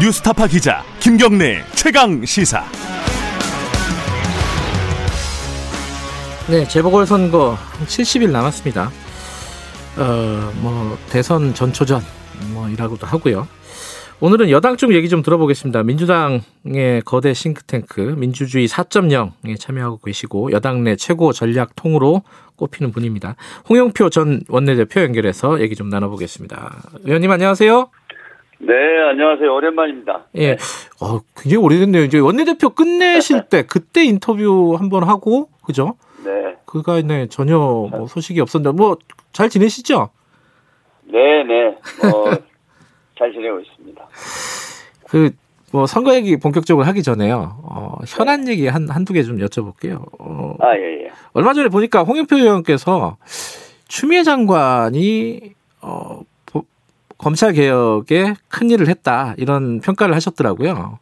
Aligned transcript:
뉴스타파 0.00 0.46
기자 0.46 0.82
김경래 0.98 1.62
최강 1.74 2.24
시사. 2.24 2.64
네, 6.48 6.66
재보궐 6.66 7.04
선거 7.04 7.58
70일 7.84 8.30
남았습니다. 8.30 8.90
어, 9.98 10.52
뭐 10.62 10.96
대선 11.10 11.52
전초전 11.52 12.00
뭐이라고도 12.54 13.06
하고요. 13.06 13.46
오늘은 14.20 14.48
여당 14.48 14.78
쪽 14.78 14.94
얘기 14.94 15.10
좀 15.10 15.20
들어보겠습니다. 15.22 15.82
민주당의 15.82 17.02
거대 17.04 17.34
싱크탱크 17.34 18.00
민주주의 18.16 18.68
4.0에 18.68 19.60
참여하고 19.60 19.98
계시고 19.98 20.52
여당 20.52 20.82
내 20.82 20.96
최고 20.96 21.34
전략 21.34 21.76
통으로 21.76 22.22
꼽히는 22.56 22.90
분입니다. 22.90 23.36
홍영표 23.68 24.08
전 24.08 24.40
원내대표 24.48 25.02
연결해서 25.02 25.60
얘기 25.60 25.74
좀 25.74 25.90
나눠보겠습니다. 25.90 26.84
의원님 27.04 27.30
안녕하세요. 27.30 27.90
네, 28.62 28.74
안녕하세요. 29.10 29.52
오랜만입니다. 29.52 30.26
예. 30.36 30.52
어, 31.00 31.18
굉장히 31.36 31.56
오래됐네요. 31.64 32.04
이제 32.04 32.18
원내대표 32.18 32.70
끝내실 32.70 33.44
때 33.48 33.62
그때 33.66 34.04
인터뷰 34.04 34.76
한번 34.78 35.04
하고 35.04 35.48
그죠? 35.64 35.94
네. 36.24 36.56
그가 36.66 37.00
네 37.02 37.26
전혀 37.26 37.56
뭐 37.58 38.06
소식이 38.06 38.40
없었는데 38.40 38.76
뭐 38.76 38.96
잘 39.32 39.48
지내시죠? 39.48 40.10
네, 41.04 41.44
네. 41.44 41.76
뭐 42.10 42.30
잘 43.18 43.32
지내고 43.32 43.60
있습니다. 43.60 44.08
그, 45.08 45.30
뭐, 45.72 45.86
선거 45.86 46.14
얘기 46.14 46.36
본격적으로 46.38 46.84
하기 46.86 47.02
전에요. 47.02 47.60
어, 47.62 47.94
현안 48.06 48.48
얘기 48.48 48.66
한, 48.66 48.88
한두 48.88 49.12
개 49.12 49.22
좀 49.22 49.38
여쭤볼게요. 49.38 50.02
어, 50.18 50.56
아, 50.58 50.76
예, 50.76 51.04
예. 51.04 51.10
얼마 51.32 51.52
전에 51.52 51.68
보니까 51.68 52.02
홍영표 52.02 52.36
의원께서 52.36 53.16
추미애 53.88 54.22
장관이, 54.24 55.52
어, 55.82 56.20
보, 56.20 56.24
검찰 57.20 57.52
개혁에 57.52 58.34
큰 58.48 58.70
일을 58.70 58.88
했다. 58.88 59.34
이런 59.36 59.80
평가를 59.80 60.14
하셨더라고요. 60.14 60.98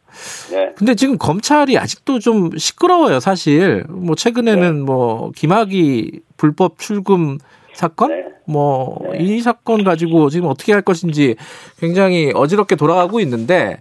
네. 0.51 0.71
근데 0.75 0.93
지금 0.93 1.17
검찰이 1.17 1.77
아직도 1.77 2.19
좀 2.19 2.49
시끄러워요, 2.57 3.21
사실. 3.21 3.85
뭐, 3.87 4.15
최근에는 4.15 4.79
네. 4.79 4.83
뭐, 4.83 5.31
김학이 5.33 6.19
불법 6.35 6.77
출금 6.77 7.37
사건? 7.73 8.09
네. 8.09 8.25
뭐, 8.45 8.99
네. 9.13 9.19
이 9.19 9.41
사건 9.41 9.85
가지고 9.85 10.29
지금 10.29 10.49
어떻게 10.49 10.73
할 10.73 10.81
것인지 10.81 11.37
굉장히 11.79 12.33
어지럽게 12.35 12.75
돌아가고 12.75 13.21
있는데, 13.21 13.79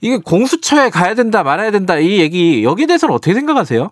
이게 0.00 0.18
공수처에 0.18 0.90
가야 0.90 1.14
된다, 1.14 1.44
말아야 1.44 1.70
된다, 1.70 1.98
이 1.98 2.18
얘기, 2.18 2.64
여기에 2.64 2.86
대해서는 2.86 3.14
어떻게 3.14 3.32
생각하세요? 3.32 3.90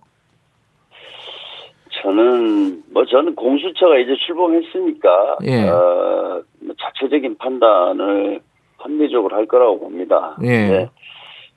저는, 2.04 2.82
뭐, 2.92 3.06
저는 3.06 3.34
공수처가 3.34 3.96
이제 3.98 4.14
출범했으니까, 4.26 5.38
예. 5.46 5.68
어, 5.68 6.42
뭐 6.60 6.74
자체적인 6.78 7.38
판단을 7.38 8.40
합리적으로 8.76 9.34
할 9.34 9.46
거라고 9.46 9.80
봅니다. 9.80 10.36
예. 10.42 10.68
네. 10.68 10.90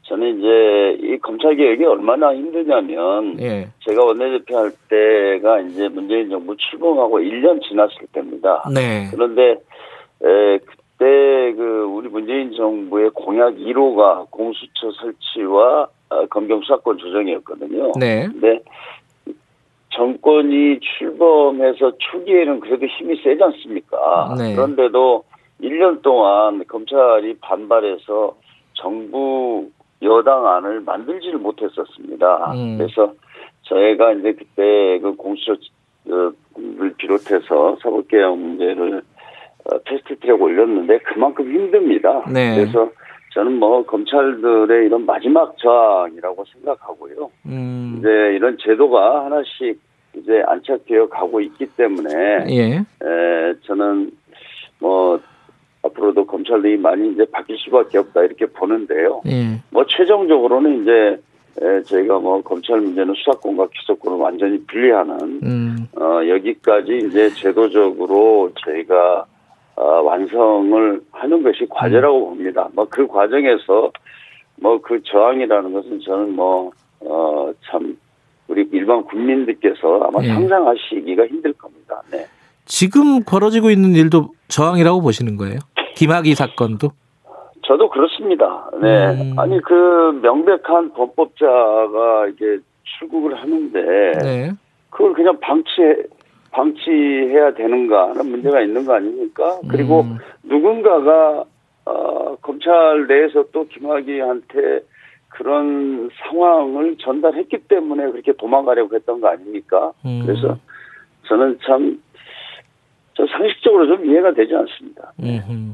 저는 0.03 0.39
이제 0.39 1.05
이 1.05 1.17
검찰 1.17 1.57
개혁이 1.57 1.83
얼마나 1.83 2.33
힘드냐면, 2.33 3.37
예. 3.41 3.67
제가 3.85 4.05
원내대표 4.05 4.57
할 4.57 4.71
때가 4.89 5.59
이제 5.59 5.89
문재인 5.89 6.29
정부 6.29 6.55
출범하고 6.55 7.19
1년 7.19 7.61
지났을 7.61 8.07
때입니다. 8.13 8.69
네. 8.73 9.09
그런데 9.11 9.51
에, 10.23 10.59
그때 10.59 11.53
그 11.57 11.85
우리 11.91 12.07
문재인 12.07 12.53
정부의 12.53 13.09
공약 13.13 13.55
1호가 13.55 14.31
공수처 14.31 14.91
설치와 15.01 15.89
어, 16.09 16.25
검경 16.27 16.61
수사권 16.61 16.97
조정이었거든요. 16.99 17.91
네. 17.99 18.27
근데 18.27 18.61
정권이 19.89 20.79
출범해서 20.79 21.93
초기에는 21.97 22.59
그래도 22.59 22.85
힘이 22.85 23.15
세지 23.23 23.41
않습니까? 23.41 24.35
네. 24.37 24.53
그런데도 24.55 25.23
1년 25.61 26.01
동안 26.01 26.63
검찰이 26.67 27.37
반발해서 27.39 28.35
정부 28.73 29.69
여당안을 30.01 30.81
만들지를 30.81 31.39
못했었습니다. 31.39 32.53
음. 32.53 32.77
그래서 32.77 33.13
저희가 33.63 34.13
이제 34.13 34.33
그때 34.33 34.99
그 34.99 35.15
공수처를 35.15 36.33
비롯해서 36.97 37.77
사법개혁 37.81 38.37
문제를 38.37 39.01
어, 39.65 39.77
패스트트랙 39.79 40.41
올렸는데 40.41 40.99
그만큼 40.99 41.51
힘듭니다. 41.51 42.23
네. 42.31 42.55
그래서 42.55 42.89
저는 43.37 43.59
뭐 43.59 43.85
검찰들의 43.85 44.87
이런 44.87 45.05
마지막 45.05 45.55
저항이라고 45.59 46.43
생각하고요. 46.55 47.29
음, 47.45 47.97
이제 47.99 48.09
이런 48.35 48.57
제도가 48.59 49.25
하나씩 49.25 49.79
이제 50.15 50.41
안착되어 50.47 51.07
가고 51.07 51.39
있기 51.41 51.67
때문에 51.77 52.45
예. 52.49 52.77
에, 52.77 53.53
저는 53.61 54.09
뭐 54.79 55.19
앞으로도 55.83 56.25
검찰이 56.25 56.77
많이 56.77 57.11
이제 57.11 57.25
바뀔 57.31 57.59
수밖에 57.59 57.99
없다 57.99 58.23
이렇게 58.23 58.47
보는데요. 58.47 59.21
예. 59.27 59.61
뭐 59.69 59.85
최종적으로는 59.85 60.81
이제 60.81 61.21
에, 61.61 61.83
저희가 61.83 62.17
뭐 62.17 62.41
검찰 62.41 62.81
문제는 62.81 63.13
수사권과 63.13 63.67
기소권을 63.71 64.17
완전히 64.17 64.65
분리하는 64.65 65.19
음, 65.43 65.87
어, 65.95 66.27
여기까지 66.27 67.03
이제 67.07 67.29
제도적으로 67.29 68.51
저희가 68.65 69.27
어, 69.77 70.01
완성을 70.01 71.01
하는 71.11 71.43
것이 71.43 71.67
과제라고 71.69 72.29
봅니다. 72.29 72.67
뭐 72.73 72.85
그 72.89 73.05
과정에서 73.07 73.91
뭐 74.59 74.79
그 74.81 75.01
저항이라는 75.03 75.71
것은 75.71 75.99
저는 76.01 76.35
뭐, 76.35 76.71
어, 77.01 77.51
참, 77.69 77.95
우리 78.47 78.67
일반 78.71 79.03
국민들께서 79.03 79.99
아마 80.01 80.23
예. 80.23 80.29
상상하시기가 80.29 81.27
힘들 81.27 81.53
겁니다. 81.53 82.01
네. 82.11 82.25
지금 82.65 83.23
벌어지고 83.23 83.69
있는 83.69 83.91
일도 83.91 84.29
저항이라고 84.47 85.01
보시는 85.01 85.37
거예요? 85.37 85.59
김학의 85.95 86.33
사건도? 86.33 86.89
저도 87.67 87.89
그렇습니다. 87.89 88.69
네. 88.81 89.07
음. 89.13 89.37
아니, 89.37 89.61
그 89.61 90.19
명백한 90.23 90.93
범법자가 90.93 92.27
이게 92.29 92.57
출국을 92.99 93.35
하는데 93.35 93.79
네. 94.23 94.51
그걸 94.89 95.13
그냥 95.13 95.37
방치해, 95.39 95.97
방치해야 96.57 97.53
되는가는 97.53 98.25
문제가 98.25 98.61
있는 98.61 98.83
거 98.85 98.95
아닙니까? 98.95 99.59
그리고 99.69 100.01
음. 100.01 100.17
누군가가 100.43 101.45
어, 101.85 102.35
검찰 102.41 103.05
내에서 103.07 103.45
또 103.53 103.67
김학의한테 103.67 104.81
그런 105.29 106.09
상황을 106.17 106.97
전달했기 106.99 107.59
때문에 107.67 108.11
그렇게 108.11 108.33
도망가려고 108.33 108.95
했던 108.95 109.21
거 109.21 109.29
아닙니까? 109.29 109.91
음. 110.03 110.23
그래서 110.25 110.57
저는 111.27 111.59
참, 111.65 112.01
저 113.13 113.25
상식적으로 113.27 113.87
좀 113.87 114.05
이해가 114.05 114.33
되지 114.33 114.53
않습니다. 114.55 115.13
음흠. 115.21 115.73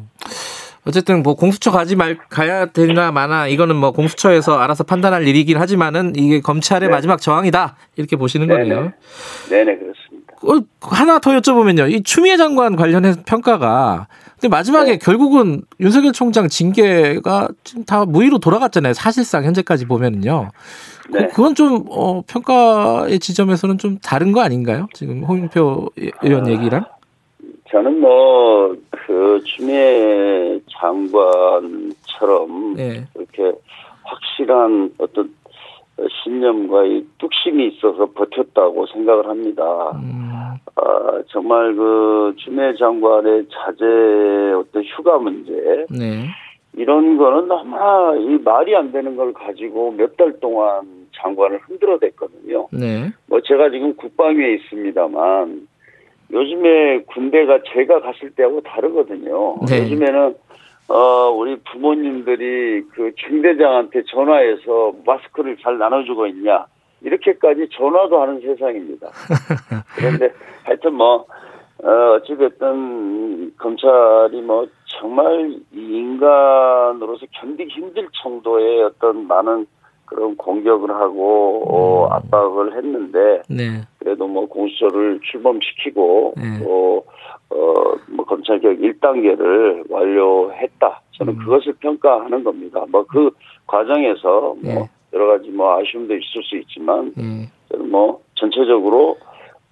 어쨌든 0.86 1.24
뭐 1.24 1.36
공수처 1.36 1.72
가지 1.72 1.96
말 1.96 2.18
가야 2.30 2.66
되나 2.66 3.14
마나 3.14 3.48
이거는 3.48 3.78
뭐 3.78 3.92
공수처에서 3.92 4.60
알아서 4.60 4.84
판단할 4.84 5.26
일이긴 5.26 5.58
하지만은 5.58 6.14
이게 6.18 6.42
검찰의 6.42 6.90
네. 6.90 6.94
마지막 6.94 7.22
저항이다 7.22 7.78
이렇게 7.96 8.18
보시는 8.18 8.48
거네요. 8.50 8.76
네네. 8.76 8.92
네네, 9.50 9.78
그렇습니다. 9.78 10.03
어, 10.44 10.60
하나 10.82 11.20
더 11.20 11.32
여쭤보면요. 11.32 11.92
이 11.92 12.04
추미애 12.04 12.38
장관 12.38 12.76
관련해서 12.76 13.22
평가가 13.26 14.08
근데 14.44 14.50
마지막에 14.50 14.92
네. 14.92 14.98
결국은 14.98 15.62
윤석열 15.80 16.12
총장 16.12 16.50
징계가 16.50 17.48
지금 17.64 17.86
다 17.86 18.04
무의로 18.04 18.40
돌아갔잖아요. 18.40 18.94
사실상 18.94 19.46
현재까지 19.46 19.86
보면은요. 19.86 20.52
네. 21.12 21.28
그, 21.28 21.42
건좀 21.42 21.86
어, 21.90 22.22
평가의 22.28 23.20
지점에서는 23.20 23.78
좀 23.78 24.00
다른 24.04 24.34
거 24.34 24.42
아닌가요? 24.42 24.88
지금 24.94 25.24
홍영표 25.24 25.92
의원 26.22 26.50
얘기랑? 26.50 26.84
저는 27.72 28.02
뭐, 28.02 28.76
그, 28.90 29.42
추미애 29.46 30.60
장관처럼 30.78 32.74
네. 32.76 33.08
이렇게 33.16 33.58
확실한 34.04 34.92
어떤 34.98 35.34
신념과 36.10 36.86
이 36.86 37.06
뚝심이 37.18 37.68
있어서 37.68 38.06
버텼다고 38.14 38.86
생각을 38.88 39.28
합니다. 39.28 39.92
음, 39.96 40.32
아, 40.76 41.22
정말 41.30 41.74
그 41.76 42.34
추미애 42.38 42.74
장관의 42.76 43.48
자제 43.52 43.84
어떤 44.58 44.84
휴가 44.84 45.18
문제 45.18 45.86
네. 45.90 46.26
이런 46.76 47.18
거는 47.18 47.48
너무나 47.48 48.16
이 48.16 48.40
말이 48.44 48.76
안 48.76 48.92
되는 48.92 49.16
걸 49.16 49.34
가지고 49.34 49.92
몇 49.92 50.16
달 50.18 50.40
동안 50.40 50.82
장관을 51.16 51.60
흔들어댔거든요. 51.60 52.68
네. 52.72 53.12
뭐 53.28 53.40
제가 53.42 53.70
지금 53.70 53.96
국방위에 53.96 54.56
있습니다만 54.56 55.68
요즘에 56.32 57.04
군대가 57.08 57.60
제가 57.72 58.02
갔을 58.02 58.32
때하고 58.32 58.62
다르거든요. 58.62 59.58
네. 59.70 59.84
요즘에는 59.84 60.36
어 60.88 61.30
우리 61.30 61.58
부모님들이 61.72 62.84
그 62.92 63.14
중대장한테 63.16 64.04
전화해서 64.04 64.94
마스크를 65.06 65.58
잘 65.62 65.78
나눠주고 65.78 66.28
있냐 66.28 66.66
이렇게까지 67.02 67.70
전화도 67.72 68.22
하는 68.22 68.42
세상입니다. 68.42 69.08
그런데 69.96 70.34
하여튼 70.64 70.94
뭐 70.96 71.26
어, 71.84 72.14
어찌됐든 72.16 73.56
검찰이 73.58 74.42
뭐 74.42 74.68
정말 74.86 75.52
이 75.74 75.80
인간으로서 75.80 77.26
견디기 77.32 77.74
힘들 77.74 78.08
정도의 78.22 78.84
어떤 78.84 79.28
많은 79.28 79.66
그런 80.06 80.36
공격을 80.38 80.90
하고 80.90 81.64
어, 81.68 82.08
압박을 82.14 82.76
했는데 82.78 83.42
네. 83.50 83.82
그래도 84.00 84.28
뭐 84.28 84.48
공수처를 84.48 85.20
출범시키고 85.32 86.34
네. 86.38 86.60
또 86.64 87.06
어, 87.50 87.74
뭐 88.10 88.26
검찰 88.26 88.60
자격 88.62 88.78
1단계를 88.80 89.90
완료했다. 89.90 91.02
저는 91.18 91.34
음. 91.34 91.40
그것을 91.40 91.74
평가하는 91.74 92.44
겁니다. 92.44 92.84
뭐 92.90 93.04
그 93.08 93.32
과정에서 93.68 94.56
뭐 94.62 94.74
예. 94.74 94.90
여러 95.14 95.28
가지 95.28 95.50
뭐 95.50 95.80
아쉬움도 95.80 96.14
있을 96.14 96.44
수 96.44 96.58
있지만 96.58 97.14
예. 97.18 97.50
저는 97.72 97.90
뭐 97.90 98.22
전체적으로 98.36 99.18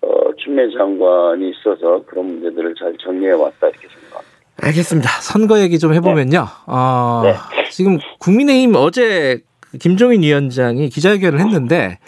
어, 0.01 0.07
추미애 0.37 0.69
장관이 0.75 1.51
있어서 1.51 2.03
그런 2.05 2.25
문제들을 2.27 2.75
잘 2.75 2.95
정리해 2.97 3.33
왔다 3.33 3.67
이렇게 3.67 3.87
생각합니다. 3.87 4.31
알겠습니다. 4.63 5.09
선거 5.21 5.59
얘기 5.59 5.79
좀 5.79 5.93
해보면요. 5.93 6.45
어, 6.67 7.21
네. 7.23 7.33
지금 7.69 7.97
국민의힘 8.19 8.75
어제 8.75 9.37
그 9.37 9.50
김종인 9.79 10.23
위원장이 10.23 10.89
기자회견을 10.89 11.39
했는데 11.39 11.99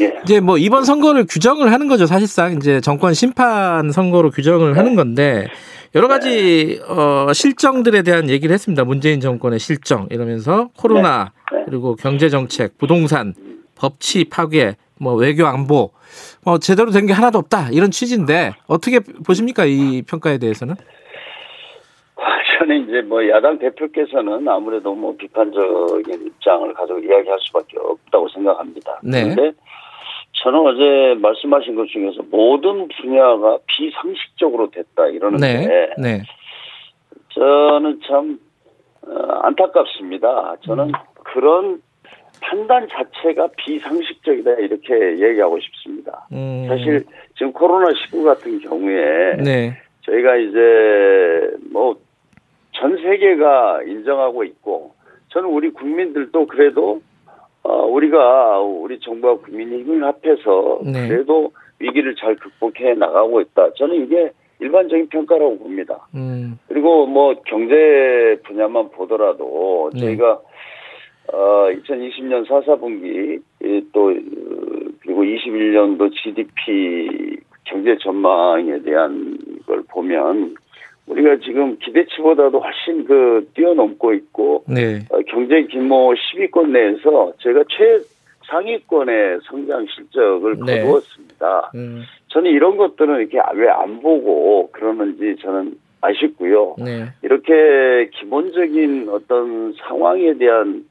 예. 0.00 0.14
이제 0.24 0.40
뭐 0.40 0.56
이번 0.58 0.84
선거를 0.84 1.26
규정을 1.28 1.72
하는 1.72 1.88
거죠. 1.88 2.06
사실상 2.06 2.56
이제 2.56 2.80
정권 2.80 3.12
심판 3.14 3.90
선거로 3.90 4.30
규정을 4.30 4.76
하는 4.78 4.94
건데 4.96 5.48
여러 5.94 6.08
가지 6.08 6.80
어, 6.88 7.32
실정들에 7.34 8.02
대한 8.02 8.30
얘기를 8.30 8.54
했습니다. 8.54 8.84
문재인 8.84 9.20
정권의 9.20 9.58
실정 9.58 10.06
이러면서 10.10 10.70
코로나 10.76 11.32
네. 11.52 11.64
그리고 11.66 11.96
경제 11.96 12.30
정책, 12.30 12.78
부동산, 12.78 13.34
법치 13.74 14.24
파괴, 14.24 14.76
뭐 14.98 15.14
외교 15.14 15.46
안보 15.46 15.90
뭐 16.44 16.58
제대로 16.58 16.90
된 16.90 17.06
게 17.06 17.12
하나도 17.12 17.38
없다 17.38 17.68
이런 17.72 17.90
취지인데 17.90 18.54
어떻게 18.66 19.00
보십니까 19.00 19.64
이 19.64 20.02
평가에 20.02 20.38
대해서는? 20.38 20.76
저는 22.62 22.88
이제 22.88 23.00
뭐 23.02 23.28
야당 23.28 23.58
대표께서는 23.58 24.46
아무래도 24.46 24.94
뭐 24.94 25.16
비판적인 25.16 26.26
입장을 26.26 26.72
가지고 26.74 27.00
이야기할 27.00 27.38
수밖에 27.40 27.76
없다고 27.78 28.28
생각합니다. 28.28 29.00
네. 29.02 29.22
그런데 29.34 29.58
저는 30.34 30.60
어제 30.60 31.20
말씀하신 31.20 31.74
것 31.74 31.88
중에서 31.88 32.22
모든 32.30 32.88
분야가 32.88 33.58
비상식적으로 33.66 34.70
됐다 34.70 35.08
이러는데 35.08 35.66
네, 35.66 35.94
네, 35.98 36.22
저는 37.30 38.00
참 38.06 38.38
어, 39.06 39.40
안타깝습니다. 39.42 40.56
저는 40.64 40.88
음. 40.88 40.92
그런 41.24 41.82
판단 42.40 42.86
자체가 42.88 43.48
비상식적이다 43.56 44.52
이렇게 44.52 45.18
얘기하고 45.20 45.58
싶습니다. 45.58 46.26
음, 46.32 46.66
사실 46.68 47.04
지금 47.36 47.52
코로나 47.52 47.92
19 47.92 48.22
같은 48.22 48.60
경우에 48.60 49.36
네, 49.42 49.76
저희가 50.02 50.36
이제 50.36 51.50
뭐 51.72 51.96
전 52.72 52.96
세계가 52.96 53.82
인정하고 53.84 54.44
있고 54.44 54.94
저는 55.28 55.48
우리 55.48 55.70
국민들도 55.70 56.46
그래도 56.46 57.00
어 57.62 57.84
우리가 57.86 58.60
우리 58.60 58.98
정부와 58.98 59.36
국민이 59.36 59.82
힘을 59.82 60.04
합해서 60.04 60.80
네. 60.84 61.08
그래도 61.08 61.52
위기를 61.78 62.14
잘 62.16 62.36
극복해 62.36 62.94
나가고 62.94 63.40
있다. 63.40 63.72
저는 63.74 64.04
이게 64.04 64.32
일반적인 64.60 65.08
평가라고 65.08 65.58
봅니다. 65.58 66.06
음, 66.14 66.58
그리고 66.68 67.06
뭐 67.06 67.34
경제 67.46 68.38
분야만 68.44 68.90
보더라도 68.90 69.90
네. 69.94 70.00
저희가 70.00 70.40
어 71.32 71.68
2020년 71.70 72.46
4, 72.48 72.60
4분기 72.60 73.40
또 73.92 74.10
어, 74.10 74.14
그리고 75.00 75.22
21년도 75.24 76.12
GDP 76.14 77.38
경제 77.64 77.96
전망에 77.98 78.82
대한 78.82 79.38
걸 79.66 79.82
보면 79.88 80.56
우리가 81.06 81.36
지금 81.44 81.76
기대치보다도 81.78 82.60
훨씬 82.60 83.04
그 83.04 83.48
뛰어넘고 83.54 84.14
있고 84.14 84.64
네, 84.68 85.00
어, 85.10 85.18
경제 85.28 85.64
규모 85.64 86.12
10위권 86.14 86.70
내에서 86.70 87.32
제가 87.40 87.64
최상위권의 88.40 89.40
성장 89.44 89.86
실적을 89.94 90.56
네. 90.64 90.82
거두었습니다. 90.82 91.72
음, 91.74 92.02
저는 92.28 92.50
이런 92.50 92.76
것들은 92.76 93.18
이렇게 93.20 93.38
왜 93.54 93.68
안 93.68 94.00
보고 94.00 94.70
그러는지 94.72 95.36
저는 95.42 95.76
아쉽고요. 96.00 96.76
네, 96.78 97.06
이렇게 97.22 98.10
기본적인 98.14 99.08
어떤 99.10 99.72
상황에 99.74 100.34
대한 100.34 100.84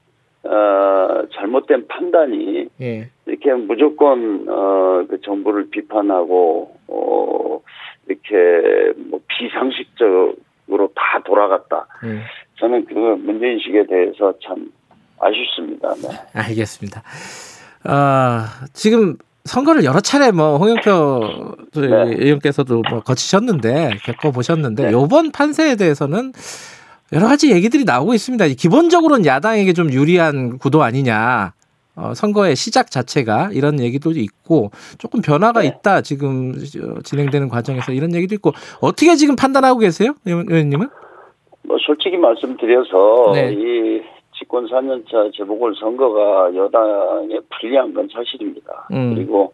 어, 0.43 1.23
잘못된 1.33 1.87
판단이 1.87 2.67
예, 2.81 3.09
이렇게 3.27 3.53
무조건 3.53 4.45
어, 4.49 5.05
그 5.07 5.21
정부를 5.21 5.69
비판하고 5.69 6.75
어, 6.87 7.59
이렇게 8.07 8.93
뭐 9.09 9.20
비상식적으로 9.41 10.88
다 10.95 11.21
돌아갔다. 11.25 11.88
예. 12.05 12.21
저는 12.59 12.85
그 12.85 12.93
문제인식에 12.93 13.88
대해서 13.88 14.33
참 14.45 14.71
아쉽습니다. 15.19 15.93
네. 15.95 16.09
알겠습니다. 16.33 17.01
아, 17.83 18.47
지금 18.73 19.17
선거를 19.45 19.83
여러 19.83 19.99
차례 19.99 20.31
뭐 20.31 20.57
홍영표 20.57 21.55
네. 21.75 21.88
의원께서도 22.19 22.83
뭐 22.89 22.99
거치셨는데 23.01 23.97
겪어 24.03 24.31
보셨는데 24.31 24.88
네. 24.88 24.91
요번 24.91 25.31
판세에 25.31 25.75
대해서는 25.75 26.33
여러 27.13 27.27
가지 27.27 27.51
얘기들이 27.51 27.83
나오고 27.83 28.13
있습니다. 28.13 28.45
기본적으로는 28.57 29.25
야당에게 29.25 29.73
좀 29.73 29.91
유리한 29.91 30.59
구도 30.59 30.83
아니냐. 30.83 31.53
어, 31.95 32.13
선거의 32.13 32.55
시작 32.55 32.89
자체가 32.89 33.49
이런 33.53 33.79
얘기도 33.79 34.11
있고 34.11 34.71
조금 34.97 35.21
변화가 35.21 35.61
네. 35.61 35.67
있다 35.67 36.01
지금 36.01 36.53
어, 36.53 37.01
진행되는 37.03 37.49
과정에서 37.49 37.91
이런 37.91 38.13
얘기도 38.15 38.35
있고 38.35 38.51
어떻게 38.81 39.15
지금 39.15 39.35
판단하고 39.35 39.79
계세요, 39.79 40.13
의원- 40.25 40.45
의원님은? 40.49 40.88
뭐 41.63 41.77
솔직히 41.85 42.17
말씀드려서 42.17 43.31
네. 43.33 43.53
이 43.53 44.01
집권 44.38 44.65
4년차 44.67 45.33
재보궐 45.35 45.75
선거가 45.75 46.55
여당에 46.55 47.39
불리한 47.59 47.93
건 47.93 48.07
사실입니다. 48.11 48.88
음. 48.93 49.13
그리고 49.15 49.53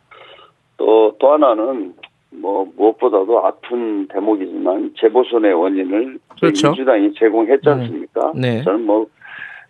또또 0.78 1.34
하나는 1.34 1.94
뭐 2.30 2.68
무엇보다도 2.78 3.46
아픈 3.46 4.08
대목이지만 4.10 4.94
재보선의 5.00 5.54
원인을 5.54 6.20
그렇죠. 6.40 6.68
민주당이 6.70 7.14
제공했지 7.16 7.68
않습니까? 7.68 8.32
음. 8.36 8.42
네. 8.42 8.64
저는 8.64 8.86
뭐 8.86 9.08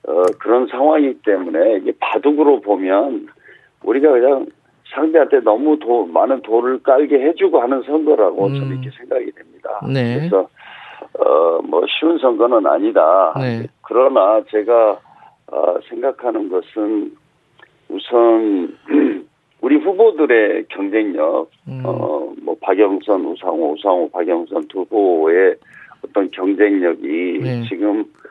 어, 0.08 0.24
그런 0.40 0.68
상황이기 0.68 1.22
때문에 1.24 1.78
이게 1.78 1.92
바둑으로 2.00 2.62
보면 2.62 3.28
우리가 3.84 4.12
그냥 4.12 4.48
상대한테 4.94 5.42
너무 5.42 5.78
도, 5.80 6.06
많은 6.06 6.42
돌을 6.42 6.82
깔게 6.82 7.20
해주고 7.20 7.60
하는 7.60 7.84
선거라고 7.84 8.48
음. 8.48 8.54
저는 8.54 8.72
이렇게 8.72 8.90
생각이 8.98 9.32
됩니다. 9.32 9.82
네. 9.86 10.16
그래서 10.18 10.48
어, 11.20 11.62
뭐 11.62 11.84
쉬운 11.88 12.18
선거는 12.20 12.66
아니다. 12.66 13.34
네. 13.38 13.68
그러나 13.82 14.42
제가 14.50 15.00
어, 15.52 15.76
생각하는 15.90 16.50
것은 16.50 17.12
우선 17.90 18.78
우리 19.60 19.76
후보들의 19.78 20.66
경쟁력, 20.70 21.50
음. 21.68 21.82
어, 21.84 22.34
뭐 22.42 22.56
박영선, 22.62 23.26
우상호, 23.26 23.74
우상호, 23.74 24.10
박영선 24.12 24.68
두 24.70 24.82
후보의 24.82 25.56
어떤 26.06 26.32
경쟁력이 26.32 27.40
네. 27.42 27.64
지금 27.68 28.02
어, 28.02 28.27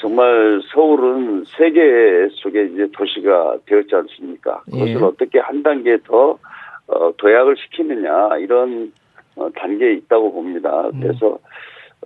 정말 0.00 0.60
서울은 0.72 1.44
세계 1.46 2.28
속에 2.32 2.64
이제 2.66 2.88
도시가 2.92 3.58
되었지 3.66 3.94
않습니까? 3.94 4.62
그것을 4.64 4.88
예. 4.88 4.94
어떻게 4.96 5.38
한 5.40 5.62
단계 5.62 5.98
더 6.04 6.38
어, 6.86 7.12
도약을 7.16 7.56
시키느냐 7.56 8.36
이런 8.38 8.92
어, 9.36 9.48
단계에 9.56 9.94
있다고 9.94 10.32
봅니다. 10.32 10.88
음. 10.94 11.00
그래서 11.00 11.38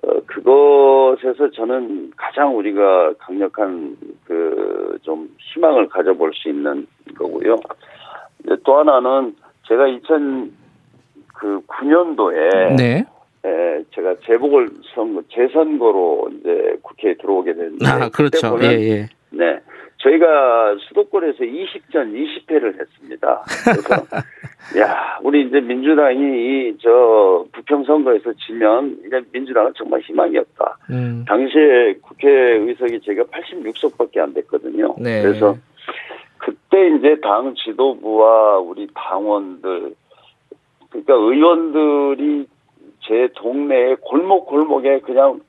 어, 0.02 0.20
그것에서 0.26 1.50
저는 1.50 2.12
가장 2.16 2.56
우리가 2.56 3.12
강력한 3.18 3.96
그 4.24 4.78
좀 5.08 5.28
희망을 5.38 5.88
가져볼 5.88 6.32
수 6.34 6.48
있는 6.48 6.86
거고요. 7.16 7.56
또 8.64 8.78
하나는 8.78 9.34
제가 9.66 9.84
2000그 9.84 11.66
9년도에 11.66 12.76
네. 12.76 13.04
에, 13.44 13.84
제가 13.94 14.16
재보궐 14.26 14.68
선거 14.94 15.22
재선거로 15.32 16.30
이제 16.34 16.76
국회에 16.82 17.14
들어오게 17.14 17.54
됐는데 17.54 17.86
아, 17.86 18.08
그때 18.08 18.38
그렇죠. 18.38 18.50
보면 18.50 18.72
예, 18.72 18.78
예. 18.78 19.08
네. 19.30 19.60
저희가 19.98 20.76
수도권에서 20.88 21.38
20전 21.38 22.14
20패를 22.14 22.80
했습니다. 22.80 23.44
그래서, 23.64 24.06
야, 24.78 25.18
우리 25.22 25.46
이제 25.46 25.60
민주당이 25.60 26.20
이, 26.20 26.76
저, 26.80 27.44
부평 27.52 27.84
선거에서 27.84 28.32
지면, 28.46 28.96
이제 29.04 29.20
민주당은 29.32 29.72
정말 29.76 30.00
희망이 30.00 30.38
없다. 30.38 30.78
음. 30.90 31.24
당시에 31.26 31.94
국회 32.00 32.30
의석이 32.30 33.00
제가 33.00 33.24
86석밖에 33.24 34.18
안 34.18 34.34
됐거든요. 34.34 34.94
네. 34.98 35.22
그래서 35.22 35.56
그때 36.38 36.88
이제 36.96 37.20
당 37.20 37.54
지도부와 37.56 38.58
우리 38.58 38.86
당원들, 38.94 39.94
그러니까 40.90 41.14
의원들이 41.14 42.46
제 43.08 43.28
동네에 43.34 43.96
골목 44.02 44.46
골목에 44.46 45.00
그냥 45.00 45.40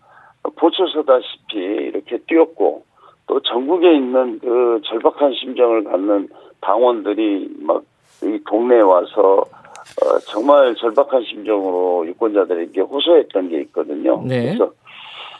보초 0.56 0.88
서다시피 0.88 1.58
이렇게 1.58 2.18
뛰었고 2.28 2.84
또 3.28 3.40
전국에 3.42 3.94
있는 3.94 4.40
그 4.40 4.82
절박한 4.86 5.34
심정을 5.34 5.84
갖는 5.84 6.30
당원들이 6.62 7.50
막 7.60 7.84
이 8.24 8.40
동네에 8.46 8.82
와서 8.82 9.44
어, 10.02 10.20
정말 10.28 10.76
절박한 10.76 11.24
심정으로 11.24 12.06
유권자들에게 12.08 12.82
호소했던 12.82 13.50
게 13.50 13.62
있거든요. 13.62 14.22
네. 14.26 14.46
그래서 14.46 14.72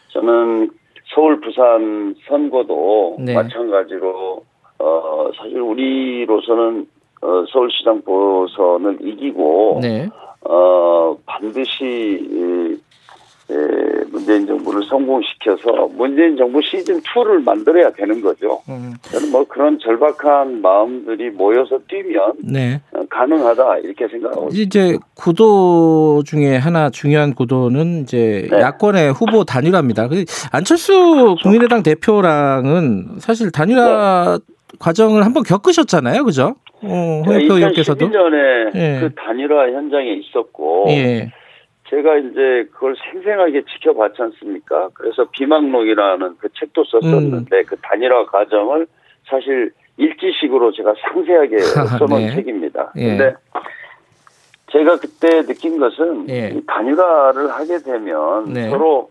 저는 0.10 0.72
서울 1.14 1.40
부산 1.40 2.16
선거도 2.28 3.18
네. 3.20 3.34
마찬가지로 3.34 4.44
어 4.80 5.32
사실 5.38 5.60
우리로서는 5.60 6.88
어, 7.22 7.46
서울시장 7.52 8.02
보선을 8.02 9.00
이기고 9.02 9.80
네. 9.82 10.08
어 10.42 11.18
반드시 11.40 12.80
문재인 14.12 14.46
정부를 14.46 14.84
성공시켜서 14.84 15.88
문재인 15.96 16.38
정부 16.38 16.62
시즌 16.62 17.02
2를 17.02 17.44
만들어야 17.44 17.92
되는 17.92 18.22
거죠. 18.22 18.62
음. 18.70 18.94
저는 19.02 19.32
뭐 19.32 19.44
그런 19.48 19.80
절박한 19.80 20.62
마음들이 20.62 21.32
모여서 21.32 21.80
뛰면 21.88 22.34
네. 22.44 22.82
어, 22.92 23.02
가능하다 23.10 23.80
이렇게 23.80 24.08
생각하고 24.08 24.50
이제 24.52 24.98
구도 25.16 26.22
중에 26.26 26.58
하나 26.58 26.90
중요한 26.90 27.34
구도는 27.34 28.04
이제 28.04 28.48
네. 28.52 28.60
야권의 28.60 29.14
후보 29.14 29.44
단일화입니다. 29.44 30.08
그 30.10 30.26
안철수 30.52 31.36
국민의당 31.42 31.82
대표랑은 31.82 33.20
사실 33.20 33.52
단일화 33.52 34.38
네. 34.38 34.54
과정을 34.78 35.26
한번 35.26 35.44
겪으셨잖아요, 35.44 36.24
그죠? 36.26 36.56
어, 36.82 37.24
홍영표 37.26 37.56
의원께서도 37.56 38.08
2012년에 38.08 38.76
예. 38.76 39.00
그 39.02 39.16
단일화 39.16 39.72
현장에 39.72 40.12
있었고 40.14 40.86
예. 40.90 41.32
제가 41.90 42.18
이제 42.18 42.68
그걸 42.72 42.96
생생하게 43.12 43.64
지켜봤지 43.66 44.22
않습니까? 44.22 44.90
그래서 44.94 45.26
비망록이라는 45.32 46.36
그 46.40 46.50
책도 46.60 46.84
썼었는데 46.86 47.58
음. 47.58 47.64
그 47.66 47.76
단일화 47.82 48.28
과정을 48.28 48.86
사실 49.28 49.72
일지식으로 49.98 50.72
제가 50.72 50.94
상세하게 51.02 51.58
써놓은 51.98 52.28
네. 52.28 52.36
책입니다. 52.36 52.94
예. 52.98 53.18
근데 53.18 53.36
제가 54.72 54.98
그때 54.98 55.42
느낀 55.42 55.80
것은 55.80 56.30
예. 56.30 56.62
단일화를 56.68 57.50
하게 57.50 57.80
되면 57.80 58.54
네. 58.54 58.70
서로 58.70 59.10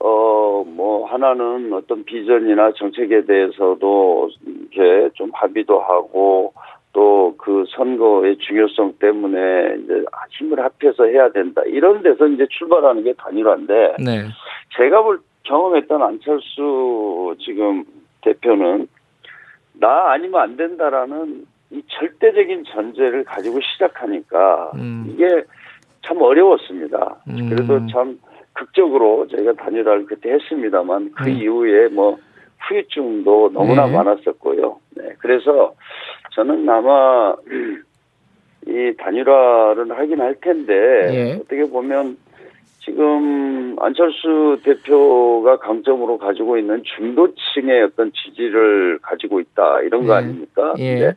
어 0.00 0.44
뭐 0.66 1.06
하나는 1.06 1.72
어떤 1.72 2.04
비전이나 2.04 2.72
정책에 2.72 3.24
대해서도 3.24 4.30
이렇게 4.46 5.10
좀 5.14 5.30
합의도 5.32 5.78
하고 5.80 6.52
또 6.92 7.34
그 7.36 7.64
선거의 7.68 8.38
중요성 8.38 8.94
때문에 8.98 9.76
이제 9.82 10.04
힘을 10.30 10.58
합해서 10.60 11.04
해야 11.04 11.30
된다. 11.30 11.62
이런 11.66 12.02
데서 12.02 12.26
이제 12.26 12.46
출발하는 12.50 13.04
게 13.04 13.12
단일화인데 13.14 13.96
네. 13.98 14.22
제가 14.76 15.02
볼 15.02 15.20
경험했던 15.42 16.02
안철수 16.02 17.34
지금 17.40 17.84
대표는 18.22 18.88
나 19.74 20.12
아니면 20.12 20.40
안 20.40 20.56
된다라는 20.56 21.44
이 21.70 21.82
절대적인 21.88 22.64
전제를 22.64 23.24
가지고 23.24 23.60
시작하니까 23.60 24.70
음. 24.76 25.06
이게 25.10 25.44
참 26.06 26.22
어려웠습니다. 26.22 27.16
음. 27.28 27.48
그래도 27.50 27.86
참 27.88 28.18
극적으로 28.64 29.26
저희가 29.28 29.52
단일화를 29.54 30.06
그때 30.06 30.32
했습니다만 30.32 31.12
그 31.14 31.28
음. 31.28 31.36
이후에 31.36 31.88
뭐 31.88 32.18
후유증도 32.66 33.50
너무나 33.52 33.86
네. 33.86 33.92
많았었고요. 33.92 34.78
네. 34.96 35.14
그래서 35.18 35.74
저는 36.32 36.68
아마 36.68 37.34
이 38.66 38.92
단일화를 38.96 39.90
하긴 39.90 40.20
할 40.20 40.34
텐데 40.40 40.72
예. 40.72 41.32
어떻게 41.34 41.68
보면 41.68 42.16
지금 42.80 43.76
안철수 43.78 44.58
대표가 44.62 45.58
강점으로 45.58 46.18
가지고 46.18 46.56
있는 46.56 46.82
중도층의 46.96 47.82
어떤 47.82 48.12
지지를 48.12 48.98
가지고 49.02 49.40
있다 49.40 49.82
이런 49.82 50.06
거 50.06 50.14
예. 50.14 50.16
아닙니까? 50.16 50.74
예. 50.78 51.14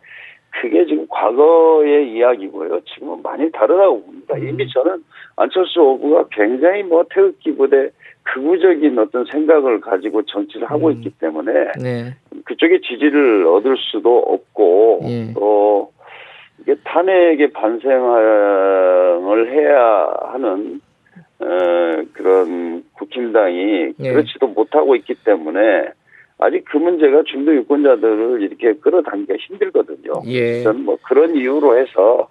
네. 0.58 0.62
그게 0.62 0.86
지금 0.86 1.06
과거의 1.10 2.12
이야기고요. 2.12 2.82
지금은 2.82 3.22
많이 3.22 3.52
다르다고 3.52 4.04
봅니다. 4.04 4.36
음. 4.36 4.48
이미 4.48 4.68
저는 4.70 5.04
안철수 5.36 5.82
후보가 5.82 6.26
굉장히 6.32 6.84
뭐 6.84 7.04
태극기 7.10 7.56
부대 7.56 7.90
극우적인 8.24 8.98
어떤 9.00 9.26
생각을 9.26 9.80
가지고 9.80 10.24
정치를 10.24 10.70
하고 10.70 10.88
음. 10.88 10.94
있기 10.94 11.12
때문에 11.20 11.54
네. 11.82 12.16
그쪽에 12.46 12.82
지지를 12.82 13.46
얻을 13.48 13.78
수도 13.78 14.20
없고 14.20 15.02
예. 15.04 15.34
또 15.34 15.92
이게 16.60 16.76
탄핵의 16.84 17.52
반성을 17.52 19.52
해야 19.52 20.10
하는 20.32 20.82
어, 21.40 21.46
그런 22.14 22.84
국힘당이 22.94 23.94
예. 24.00 24.12
그렇지도 24.12 24.48
못하고 24.48 24.96
있기 24.96 25.14
때문에 25.24 25.90
아직 26.40 26.64
그 26.66 26.78
문제가 26.78 27.24
중도 27.24 27.54
유권자들을 27.56 28.42
이렇게 28.42 28.74
끌어당기기가 28.74 29.38
힘들거든요. 29.38 30.22
예. 30.28 30.62
저는 30.64 30.86
뭐 30.86 30.98
그런 31.04 31.36
이유로 31.36 31.78
해서 31.78 32.28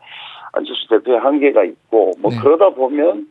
안철수 0.52 0.88
대표의 0.88 1.18
한계가 1.18 1.64
있고 1.64 2.12
뭐 2.18 2.30
네. 2.30 2.38
그러다 2.40 2.70
보면 2.70 3.26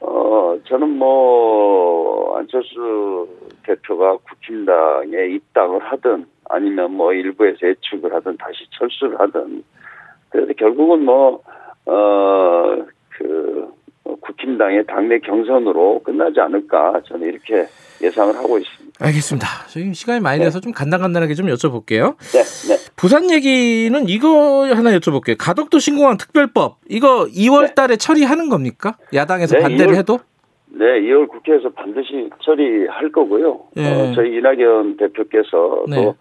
어 0.00 0.58
저는 0.64 0.90
뭐 0.90 2.36
안철수 2.36 3.28
대표가 3.64 4.16
국힘당에 4.16 5.26
입당을 5.34 5.80
하든 5.80 6.26
아니면 6.48 6.92
뭐 6.92 7.12
일부에서 7.12 7.66
예측을 7.66 8.12
하든 8.14 8.36
다시 8.38 8.64
철수를 8.78 9.18
하든 9.20 9.62
그래서 10.30 10.52
결국은 10.54 11.04
뭐 11.04 11.42
어그 11.84 12.88
뭐 13.22 13.78
국힘당의 14.16 14.86
당내 14.86 15.18
경선으로 15.20 16.02
끝나지 16.02 16.40
않을까 16.40 17.00
저는 17.06 17.28
이렇게 17.28 17.66
예상을 18.02 18.34
하고 18.36 18.58
있습니다. 18.58 19.04
알겠습니다. 19.04 19.46
저희 19.68 19.92
시간이 19.92 20.20
많이 20.20 20.38
돼서 20.38 20.60
네. 20.60 20.64
좀 20.64 20.72
간단간단하게 20.72 21.34
좀 21.34 21.46
여쭤볼게요. 21.46 22.16
네, 22.32 22.42
네. 22.68 22.90
부산 22.96 23.30
얘기는 23.30 24.08
이거 24.08 24.66
하나 24.66 24.90
여쭤볼게요. 24.98 25.36
가덕도 25.38 25.78
신공항 25.78 26.16
특별법 26.16 26.78
이거 26.88 27.26
2월 27.26 27.74
달에 27.74 27.96
처리하는 27.96 28.48
겁니까? 28.48 28.96
야당에서 29.14 29.56
네, 29.56 29.62
반대를 29.62 29.94
2월, 29.94 29.98
해도? 29.98 30.18
네, 30.70 30.84
2월 30.84 31.28
국회에서 31.28 31.70
반드시 31.70 32.30
처리할 32.42 33.12
거고요. 33.12 33.60
네. 33.74 34.10
어, 34.10 34.12
저희 34.14 34.36
이낙연 34.36 34.96
대표께서 34.96 35.50
또 35.50 35.86
네. 35.88 36.12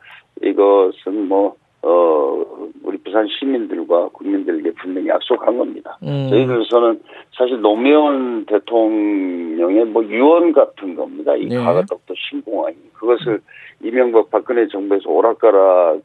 이것은 0.42 1.28
뭐 1.28 1.56
어, 1.84 2.44
우리 2.84 2.98
부산 2.98 3.28
시민들과 3.28 4.10
국민들에게 4.10 4.72
분명히 4.74 5.08
약속한 5.08 5.58
겁니다. 5.58 5.98
음. 6.04 6.28
저희들에서는 6.30 7.02
사실 7.38 7.62
노무현 7.62 8.46
대통령의 8.46 9.86
뭐 9.86 10.04
유언 10.06 10.54
같은 10.54 10.96
겁니다. 10.96 11.36
이 11.36 11.46
네. 11.48 11.58
가가덕도 11.58 12.14
신공항이. 12.16 12.76
그것을 12.94 13.42
이명박 13.82 14.32
박근혜 14.32 14.68
정부에서 14.68 15.10
오락가락 15.10 16.02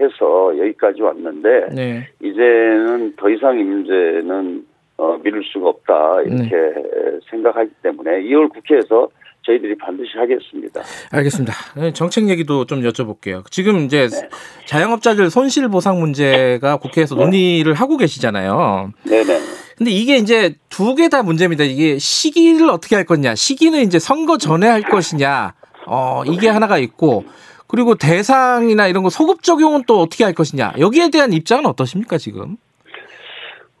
해서 0.00 0.58
여기까지 0.58 1.02
왔는데 1.02 1.68
네. 1.74 2.08
이제는 2.22 3.16
더 3.16 3.28
이상 3.28 3.58
이 3.58 3.62
문제는 3.62 4.64
어, 4.96 5.18
미룰 5.22 5.44
수가 5.44 5.68
없다 5.68 6.22
이렇게 6.22 6.56
네. 6.56 7.20
생각하기 7.30 7.70
때문에 7.82 8.22
2월 8.22 8.50
국회에서 8.50 9.08
저희들이 9.42 9.76
반드시 9.78 10.10
하겠습니다. 10.16 10.82
알겠습니다. 11.12 11.52
네, 11.76 11.92
정책 11.92 12.28
얘기도 12.28 12.66
좀 12.66 12.82
여쭤볼게요. 12.82 13.42
지금 13.50 13.80
이제 13.84 14.08
네. 14.08 14.28
자영업자들 14.66 15.30
손실 15.30 15.68
보상 15.68 15.98
문제가 15.98 16.76
국회에서 16.76 17.14
네. 17.16 17.24
논의를 17.24 17.74
하고 17.74 17.96
계시잖아요. 17.96 18.92
네네. 19.04 19.40
근데 19.78 19.90
이게 19.92 20.16
이제 20.18 20.56
두 20.68 20.94
개 20.94 21.08
다 21.08 21.22
문제입니다. 21.22 21.64
이게 21.64 21.98
시기를 21.98 22.68
어떻게 22.68 22.96
할 22.96 23.04
거냐. 23.04 23.34
시기는 23.34 23.80
이제 23.80 23.98
선거 23.98 24.36
전에 24.36 24.66
할 24.68 24.82
것이냐. 24.82 25.54
어, 25.86 26.22
이게 26.26 26.48
하나가 26.48 26.76
있고 26.78 27.24
그리고 27.66 27.94
대상이나 27.94 28.88
이런 28.88 29.02
거 29.02 29.08
소급 29.08 29.42
적용은 29.42 29.84
또 29.86 30.00
어떻게 30.00 30.24
할 30.24 30.34
것이냐. 30.34 30.74
여기에 30.78 31.08
대한 31.10 31.32
입장은 31.32 31.64
어떠십니까, 31.66 32.18
지금? 32.18 32.56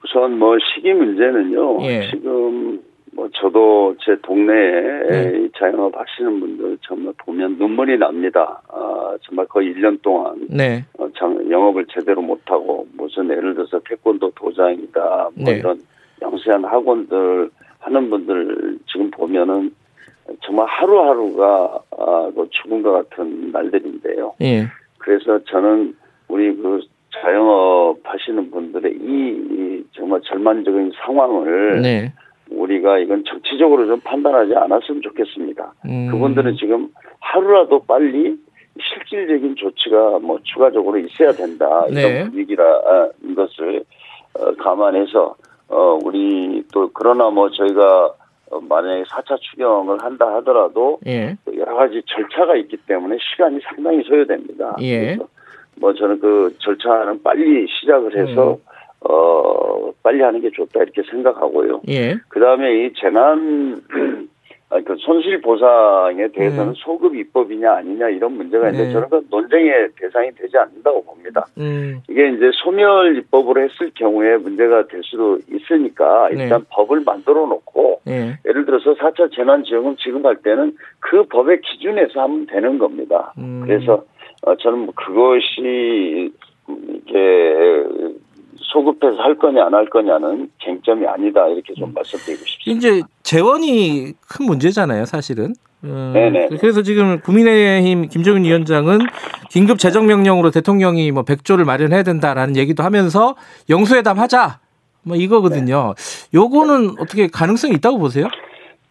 우선 0.04 0.38
뭐 0.38 0.56
시기 0.74 0.92
문제는요. 0.92 1.84
예. 1.84 2.10
지금 2.10 2.80
뭐 3.20 3.28
저도 3.34 3.94
제 4.00 4.16
동네에 4.22 5.08
네. 5.10 5.48
자영업 5.58 5.94
하시는 5.94 6.40
분들 6.40 6.78
정말 6.80 7.12
보면 7.18 7.58
눈물이 7.58 7.98
납니다. 7.98 8.62
아, 8.68 9.14
정말 9.20 9.44
거의 9.46 9.74
1년 9.74 10.00
동안 10.00 10.46
네. 10.48 10.82
어, 10.98 11.06
영업을 11.50 11.84
제대로 11.92 12.22
못하고 12.22 12.86
무슨 12.96 13.28
예를 13.28 13.54
들어서 13.54 13.78
태권도 13.80 14.30
도장이다 14.36 15.00
뭐 15.34 15.44
네. 15.44 15.58
이런 15.58 15.78
영세한 16.22 16.64
학원들 16.64 17.50
하는 17.80 18.08
분들 18.08 18.78
지금 18.90 19.10
보면은 19.10 19.74
정말 20.42 20.66
하루하루가 20.66 21.78
아, 21.98 22.30
그 22.34 22.48
죽음과 22.48 22.90
같은 22.90 23.52
날들인데요. 23.52 24.32
예. 24.40 24.66
그래서 24.96 25.44
저는 25.44 25.94
우리 26.28 26.56
그 26.56 26.80
자영업 27.20 27.98
하시는 28.02 28.50
분들의 28.50 28.92
이, 28.94 29.28
이 29.50 29.84
정말 29.92 30.22
절망적인 30.22 30.92
상황을 31.04 31.82
네. 31.82 32.12
우리가 32.70 32.98
이건 32.98 33.24
정치적으로 33.24 33.86
좀 33.86 34.00
판단하지 34.00 34.54
않았으면 34.54 35.02
좋겠습니다. 35.02 35.74
음. 35.86 36.08
그분들은 36.10 36.56
지금 36.56 36.88
하루라도 37.20 37.80
빨리 37.80 38.36
실질적인 38.80 39.56
조치가 39.56 40.20
뭐 40.20 40.38
추가적으로 40.44 40.98
있어야 40.98 41.32
된다 41.32 41.84
이런 41.88 41.94
네. 41.94 42.24
분위기라는 42.30 43.34
것을 43.34 43.84
어, 44.38 44.54
감안해서 44.54 45.34
어 45.68 45.98
우리 46.04 46.62
또 46.72 46.90
그러나 46.94 47.30
뭐 47.30 47.50
저희가 47.50 48.14
어, 48.50 48.60
만약에 48.60 49.02
4차 49.04 49.40
추경을 49.40 50.02
한다 50.02 50.34
하더라도 50.36 50.98
예. 51.06 51.36
여러 51.56 51.76
가지 51.76 52.02
절차가 52.06 52.56
있기 52.56 52.76
때문에 52.86 53.18
시간이 53.20 53.60
상당히 53.62 54.02
소요됩니다. 54.04 54.76
예. 54.80 55.00
그래서 55.00 55.28
뭐 55.80 55.92
저는 55.94 56.20
그 56.20 56.54
절차는 56.58 57.22
빨리 57.22 57.66
시작을 57.68 58.16
해서 58.16 58.52
음. 58.52 58.69
어 59.08 59.92
빨리 60.02 60.20
하는 60.22 60.40
게 60.40 60.50
좋다 60.50 60.82
이렇게 60.82 61.02
생각하고요. 61.10 61.82
예. 61.88 62.16
그 62.28 62.40
다음에 62.40 62.84
이 62.84 62.92
재난 62.94 63.82
그 64.84 64.96
손실 65.00 65.40
보상에 65.40 66.28
대해서는 66.28 66.74
네. 66.74 66.80
소급 66.84 67.16
입법이냐 67.16 67.72
아니냐 67.72 68.08
이런 68.10 68.36
문제가 68.36 68.68
있는데 68.68 68.86
네. 68.86 68.92
저는 68.92 69.08
그 69.08 69.26
논쟁의 69.28 69.88
대상이 69.96 70.30
되지 70.36 70.56
않는다고 70.58 71.02
봅니다. 71.04 71.46
음, 71.58 72.00
이게 72.08 72.28
이제 72.28 72.50
소멸 72.62 73.16
입법으로 73.18 73.62
했을 73.62 73.90
경우에 73.94 74.36
문제가 74.36 74.86
될 74.86 75.02
수도 75.02 75.38
있으니까 75.50 76.28
일단 76.30 76.60
네. 76.60 76.66
법을 76.70 77.02
만들어 77.04 77.46
놓고 77.46 78.02
예. 78.06 78.38
예를 78.46 78.64
들어서 78.64 78.94
4차 78.94 79.34
재난지원금 79.34 79.96
지급할 79.96 80.36
때는 80.36 80.76
그 81.00 81.24
법의 81.24 81.62
기준에서 81.62 82.20
하면 82.22 82.46
되는 82.46 82.78
겁니다. 82.78 83.34
음. 83.38 83.62
그래서 83.64 84.04
어, 84.42 84.54
저는 84.54 84.78
뭐 84.78 84.94
그것이 84.94 86.32
이게 86.68 87.56
소급해서 88.72 89.16
할 89.18 89.36
거냐 89.38 89.64
안 89.66 89.74
할 89.74 89.88
거냐는 89.88 90.50
쟁점이 90.62 91.06
아니다 91.06 91.46
이렇게 91.48 91.72
좀 91.74 91.92
말씀드리고 91.94 92.44
싶습니다. 92.44 92.76
이제 92.88 93.02
재원이 93.22 94.12
큰 94.28 94.46
문제잖아요, 94.46 95.04
사실은. 95.06 95.54
어, 95.82 96.10
네네. 96.14 96.48
그래서 96.60 96.82
지금 96.82 97.20
국민의힘 97.20 98.08
김종인 98.08 98.44
위원장은 98.44 98.98
긴급 99.50 99.78
재정 99.78 100.06
명령으로 100.06 100.50
대통령이 100.50 101.10
뭐 101.10 101.22
100조를 101.24 101.64
마련해야 101.64 102.02
된다라는 102.02 102.56
얘기도 102.56 102.82
하면서 102.82 103.34
영수회담 103.70 104.18
하자. 104.18 104.60
뭐 105.02 105.16
이거거든요. 105.16 105.94
요거는 106.34 106.96
어떻게 107.00 107.26
가능성이 107.28 107.74
있다고 107.76 107.98
보세요? 107.98 108.28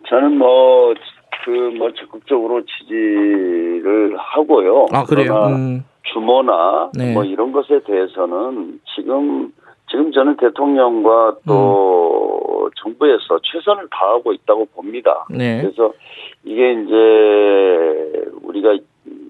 저는 0.09 0.37
뭐그 0.39 1.77
뭐 1.77 1.91
적극적으로 1.93 2.63
지지를 2.65 4.15
하고요. 4.17 4.87
아, 4.91 5.03
그래요. 5.03 5.35
음, 5.51 5.83
규모나 6.11 6.89
네. 6.97 7.13
뭐 7.13 7.23
이런 7.23 7.51
것에 7.51 7.81
대해서는 7.85 8.79
지금 8.95 9.51
지금 9.89 10.11
저는 10.11 10.37
대통령과 10.37 11.37
또 11.47 12.65
음. 12.65 12.69
정부에서 12.77 13.39
최선을 13.43 13.87
다하고 13.91 14.33
있다고 14.33 14.65
봅니다. 14.75 15.25
네. 15.29 15.61
그래서 15.61 15.93
이게 16.43 16.73
이제 16.73 18.29
우리가 18.43 18.77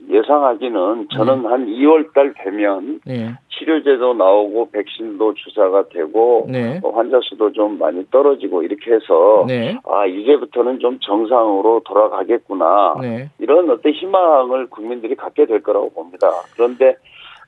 예상하기는 0.10 1.08
저는 1.14 1.46
한 1.46 1.68
2월 1.68 2.14
달 2.14 2.34
되면 2.34 3.00
네. 3.06 3.30
치료제도 3.52 4.16
나오고 4.16 4.72
백신도 4.72 5.36
주사가 5.36 5.90
되고 5.90 6.48
네. 6.50 6.80
어, 6.84 6.90
환자 6.90 7.20
수도 7.24 7.52
좀 7.52 7.78
많이 7.78 8.04
떨어지고 8.10 8.64
이렇게 8.64 8.92
해서 8.94 9.46
네. 9.48 9.78
아 9.88 10.08
이제부터는 10.08 10.80
좀 10.80 10.98
정상으로 11.00 11.82
돌아가겠구나 11.86 12.96
네. 13.02 13.30
이런 13.38 13.70
어떤 13.70 13.92
희망을 13.92 14.68
국민들이 14.68 15.16
갖게 15.16 15.46
될 15.46 15.62
거라고 15.62 15.92
봅니다. 15.92 16.28
그런데 16.56 16.96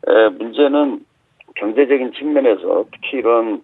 에, 0.08 0.30
문제는 0.38 1.00
경제적인 1.56 2.14
측면에서 2.14 2.86
특히 2.92 3.18
이런 3.20 3.62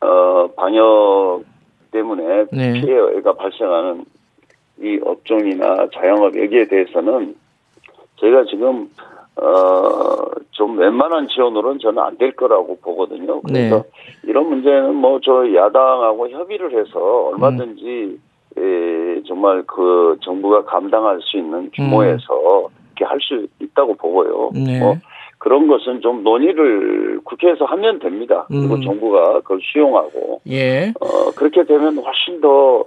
어, 0.00 0.48
방역 0.56 1.42
때문에 1.90 2.46
네. 2.52 2.72
피해가 2.80 3.32
발생하는 3.34 4.04
이 4.80 5.00
업종이나 5.04 5.88
자영업 5.92 6.36
여기에 6.38 6.66
대해서는 6.68 7.34
저희가 8.16 8.44
지금 8.44 8.88
어, 9.36 10.30
좀 10.50 10.78
웬만한 10.78 11.28
지원으로는 11.28 11.78
저는 11.80 12.02
안 12.02 12.18
될 12.18 12.32
거라고 12.32 12.78
보거든요. 12.80 13.40
그래서 13.42 13.76
네. 13.76 13.82
이런 14.24 14.48
문제는 14.48 14.94
뭐 14.96 15.20
저 15.22 15.52
야당하고 15.54 16.28
협의를 16.28 16.72
해서 16.78 17.28
얼마든지 17.28 18.18
에, 18.56 19.22
정말 19.26 19.62
그 19.66 20.16
정부가 20.22 20.64
감당할 20.64 21.20
수 21.22 21.36
있는 21.36 21.70
규모에서 21.74 22.68
이렇게 22.96 23.04
할 23.04 23.18
수 23.20 23.46
있다고 23.60 23.94
보고요. 23.94 24.50
음. 24.56 24.64
네. 24.64 24.80
뭐 24.80 24.96
그런 25.48 25.66
것은 25.66 26.02
좀 26.02 26.22
논의를 26.22 27.20
국회에서 27.24 27.64
하면 27.64 28.00
됩니다. 28.00 28.44
그리고 28.48 28.74
음. 28.74 28.82
정부가 28.82 29.40
그걸 29.40 29.60
수용하고 29.62 30.42
예. 30.46 30.92
어, 31.00 31.30
그렇게 31.34 31.64
되면 31.64 31.96
훨씬 31.96 32.42
더 32.42 32.84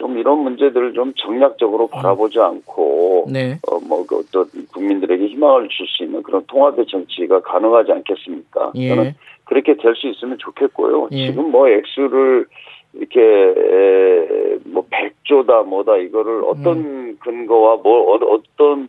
좀 0.00 0.16
이런 0.16 0.38
문제들을 0.38 0.94
좀 0.94 1.12
정략적으로 1.14 1.86
바라보지 1.88 2.40
않고 2.40 3.26
네. 3.30 3.58
어, 3.70 3.78
뭐, 3.86 4.04
그 4.06 4.16
어떤 4.16 4.46
국민들에게 4.72 5.26
희망을 5.26 5.68
줄 5.68 5.86
수 5.86 6.04
있는 6.04 6.22
그런 6.22 6.42
통합의 6.46 6.86
정치가 6.86 7.40
가능하지 7.40 7.92
않겠습니까? 7.92 8.72
예. 8.76 8.88
저는 8.88 9.14
그렇게 9.44 9.76
될 9.76 9.94
수 9.94 10.08
있으면 10.08 10.38
좋겠고요. 10.38 11.08
예. 11.12 11.26
지금 11.26 11.50
뭐 11.50 11.68
액수를 11.68 12.46
이렇게 12.94 13.20
에, 13.20 14.58
뭐 14.64 14.86
100조다 14.90 15.66
뭐다 15.66 15.98
이거를 15.98 16.44
어떤 16.46 16.78
음. 16.78 17.16
근거와 17.20 17.76
뭐 17.82 18.14
어, 18.14 18.18
어떤 18.34 18.88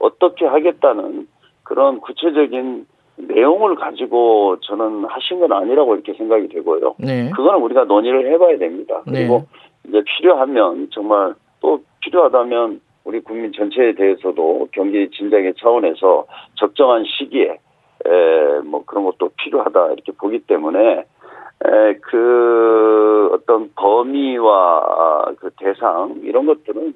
어떻게 0.00 0.44
하겠다는 0.44 1.28
그런 1.68 2.00
구체적인 2.00 2.86
내용을 3.16 3.74
가지고 3.74 4.56
저는 4.62 5.04
하신 5.04 5.40
건 5.40 5.52
아니라고 5.52 5.94
이렇게 5.94 6.14
생각이 6.14 6.48
되고요. 6.48 6.94
네. 6.98 7.30
그거는 7.36 7.60
우리가 7.60 7.84
논의를 7.84 8.32
해봐야 8.32 8.56
됩니다. 8.56 9.02
그리고 9.04 9.44
이제 9.86 10.02
필요하면 10.02 10.88
정말 10.92 11.34
또 11.60 11.82
필요하다면 12.00 12.80
우리 13.04 13.20
국민 13.20 13.52
전체에 13.52 13.92
대해서도 13.94 14.68
경기 14.72 15.10
진작의 15.10 15.54
차원에서 15.60 16.26
적정한 16.54 17.04
시기에 17.04 17.50
에, 17.50 18.60
뭐 18.64 18.84
그런 18.86 19.04
것도 19.04 19.30
필요하다 19.36 19.92
이렇게 19.92 20.12
보기 20.12 20.38
때문에 20.40 20.78
에, 21.00 21.94
그 22.00 23.30
어떤 23.34 23.70
범위와 23.74 25.32
그 25.38 25.50
대상 25.58 26.14
이런 26.22 26.46
것들은 26.46 26.94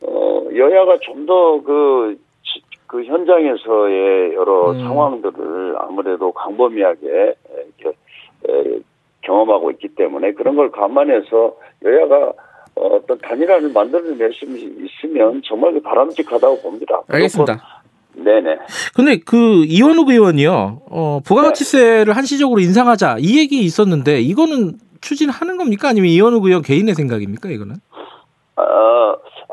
어, 0.00 0.42
여야가 0.54 0.98
좀 1.02 1.26
더 1.26 1.60
그 1.64 2.16
그 2.88 3.04
현장에서의 3.04 4.34
여러 4.34 4.72
음. 4.72 4.80
상황들을 4.80 5.76
아무래도 5.78 6.32
광범위하게 6.32 7.34
이렇게 7.78 7.98
에, 8.48 8.80
경험하고 9.20 9.70
있기 9.72 9.88
때문에 9.88 10.32
그런 10.32 10.56
걸 10.56 10.70
감안해서 10.70 11.54
여야가 11.84 12.32
어, 12.76 12.86
어떤 12.96 13.18
단일화를 13.18 13.72
만들어낼 13.72 14.32
수 14.32 14.46
있으면 14.46 15.42
정말 15.44 15.74
그 15.74 15.80
바람직하다고 15.80 16.62
봅니다. 16.62 17.02
알겠습니다. 17.08 17.82
네네. 18.14 18.58
근데 18.94 19.18
그 19.18 19.64
이원욱 19.66 20.08
의원이요, 20.08 20.82
어, 20.90 21.20
부가가치세를 21.24 22.16
한시적으로 22.16 22.60
인상하자 22.60 23.18
이 23.20 23.38
얘기 23.38 23.60
있었는데 23.60 24.20
이거는 24.20 24.78
추진하는 25.00 25.58
겁니까? 25.58 25.88
아니면 25.88 26.08
이원욱 26.10 26.46
의원 26.46 26.62
개인의 26.62 26.94
생각입니까? 26.94 27.50
이거는? 27.50 27.76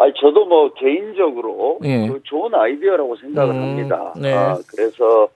아, 0.06 0.08
아니 0.08 0.14
저도 0.16 0.46
뭐 0.46 0.72
개인적으로 0.74 1.80
예. 1.84 2.08
그 2.08 2.22
좋은 2.24 2.54
아이디어라고 2.54 3.16
생각을 3.18 3.56
음, 3.56 3.62
합니다. 3.62 4.14
네. 4.16 4.34
아, 4.34 4.58
그래서 4.70 5.28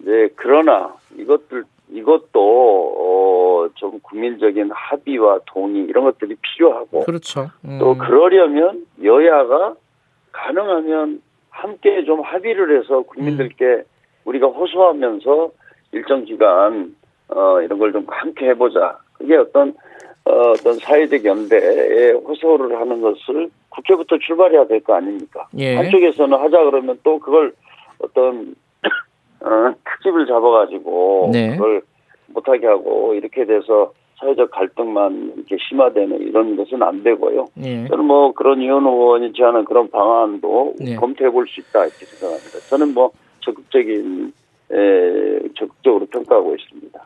이제 0.00 0.28
그러나 0.36 0.94
이것들 1.16 1.64
이것도 1.90 2.40
어, 2.98 3.68
좀 3.74 3.98
국민적인 4.00 4.70
합의와 4.72 5.40
동의 5.46 5.82
이런 5.82 6.04
것들이 6.04 6.36
필요하고 6.40 7.04
그렇죠. 7.04 7.50
음. 7.64 7.78
또 7.78 7.96
그러려면 7.96 8.86
여야가 9.02 9.74
가능하면 10.32 11.22
함께 11.50 12.04
좀 12.04 12.20
합의를 12.20 12.80
해서 12.80 13.02
국민들께 13.02 13.64
음. 13.64 13.84
우리가 14.24 14.46
호소하면서 14.48 15.50
일정 15.92 16.24
기간 16.24 16.94
어 17.28 17.60
이런 17.60 17.78
걸 17.78 17.92
좀 17.92 18.04
함께 18.08 18.48
해보자. 18.50 18.98
그게 19.14 19.36
어떤 19.36 19.74
어, 20.24 20.50
어떤 20.50 20.74
사회적 20.74 21.24
연대에 21.24 22.12
호소를 22.12 22.78
하는 22.78 23.00
것을 23.00 23.48
국회부터 23.76 24.18
출발해야 24.18 24.66
될 24.66 24.80
거 24.80 24.94
아닙니까? 24.94 25.46
예. 25.58 25.76
한쪽에서는 25.76 26.38
하자 26.38 26.64
그러면 26.64 26.98
또 27.02 27.18
그걸 27.18 27.52
어떤 27.98 28.54
어, 29.40 29.72
특집을 29.84 30.26
잡아가지고 30.26 31.30
네. 31.32 31.56
그걸 31.56 31.82
못하게 32.28 32.66
하고 32.66 33.14
이렇게 33.14 33.44
돼서 33.44 33.92
사회적 34.18 34.50
갈등만 34.50 35.32
이렇게 35.36 35.56
심화되는 35.68 36.20
이런 36.22 36.56
것은 36.56 36.82
안 36.82 37.02
되고요. 37.02 37.46
예. 37.62 37.86
저는 37.88 38.04
뭐 38.04 38.32
그런 38.32 38.60
이원 38.62 38.86
의원이 38.86 39.32
제안한 39.34 39.64
그런 39.66 39.90
방안도 39.90 40.74
네. 40.80 40.96
검토해 40.96 41.30
볼 41.30 41.46
수 41.46 41.60
있다 41.60 41.84
이렇게 41.84 42.06
생각합니다. 42.06 42.58
저는 42.70 42.94
뭐 42.94 43.10
적극적인 43.40 44.32
에, 44.72 45.40
적극적으로 45.56 46.06
평가하고 46.06 46.54
있습니다. 46.56 47.00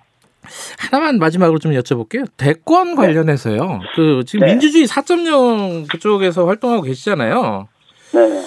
하나만 0.79 1.19
마지막으로 1.19 1.59
좀 1.59 1.73
여쭤볼게요. 1.73 2.27
대권 2.37 2.95
관련해서요. 2.97 3.81
그 3.97 4.23
지금 4.27 4.47
네. 4.47 4.53
민주주의 4.53 4.87
4.0 4.87 5.89
그쪽에서 5.89 6.47
활동하고 6.47 6.83
계시잖아요. 6.83 7.69
네. 8.13 8.43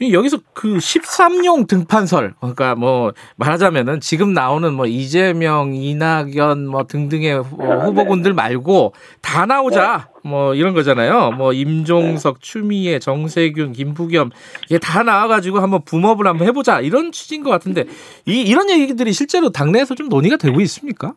이 0.00 0.12
여기서 0.14 0.38
그 0.52 0.76
13용 0.76 1.66
등판설 1.66 2.34
그러니까 2.38 2.76
뭐 2.76 3.12
말하자면은 3.34 3.98
지금 3.98 4.32
나오는 4.32 4.72
뭐 4.72 4.86
이재명, 4.86 5.74
이낙연 5.74 6.68
뭐 6.68 6.84
등등의 6.86 7.40
후- 7.42 7.56
아, 7.60 7.84
후보군들 7.84 8.32
말고 8.32 8.94
다 9.22 9.44
나오자 9.44 10.10
뭐 10.22 10.54
이런 10.54 10.72
거잖아요. 10.72 11.32
뭐 11.32 11.52
임종석, 11.52 12.40
추미애, 12.40 13.00
정세균, 13.00 13.72
김부겸 13.72 14.30
이게 14.66 14.78
다 14.78 15.02
나와가지고 15.02 15.58
한번 15.58 15.82
붐업을 15.84 16.28
한번 16.28 16.46
해보자 16.46 16.78
이런 16.80 17.10
취지인 17.10 17.42
것 17.42 17.50
같은데 17.50 17.86
이 18.24 18.40
이런 18.42 18.70
얘기들이 18.70 19.12
실제로 19.12 19.50
당내에서 19.50 19.96
좀 19.96 20.08
논의가 20.08 20.36
되고 20.36 20.60
있습니까? 20.60 21.14